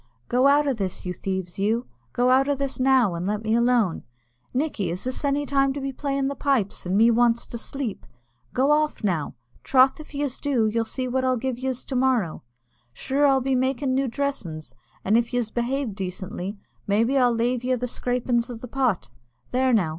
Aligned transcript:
"Go 0.29 0.47
out 0.47 0.67
o' 0.67 0.73
this, 0.73 1.05
you 1.05 1.13
thieves, 1.13 1.59
you 1.59 1.85
go 2.11 2.31
out 2.31 2.49
o' 2.49 2.55
this 2.55 2.79
now, 2.79 3.13
an' 3.15 3.27
let 3.27 3.43
me 3.43 3.53
alone. 3.53 4.01
Nickey, 4.51 4.89
is 4.89 5.03
this 5.03 5.23
any 5.23 5.45
time 5.45 5.73
to 5.73 5.79
be 5.79 5.93
playing 5.93 6.25
the 6.27 6.33
pipes, 6.33 6.87
and 6.87 6.97
me 6.97 7.11
wants 7.11 7.45
to 7.45 7.59
sleep? 7.59 8.07
Go 8.51 8.71
off, 8.71 9.03
now 9.03 9.35
troth 9.63 9.99
if 9.99 10.15
yez 10.15 10.39
do, 10.39 10.65
you'll 10.65 10.85
see 10.85 11.07
what 11.07 11.23
I'll 11.23 11.37
give 11.37 11.59
yez 11.59 11.85
to 11.85 11.95
morrow. 11.95 12.41
Sure 12.91 13.27
I'll 13.27 13.41
be 13.41 13.53
makin' 13.53 13.93
new 13.93 14.07
dressin's; 14.07 14.73
and 15.05 15.17
if 15.17 15.33
yez 15.35 15.51
behave 15.51 15.93
decently, 15.93 16.57
maybe 16.87 17.15
I'll 17.15 17.31
lave 17.35 17.63
yez 17.63 17.79
the 17.79 17.85
scrapin' 17.87 18.37
o' 18.49 18.55
the 18.55 18.67
pot. 18.67 19.07
There 19.51 19.71
now. 19.71 19.89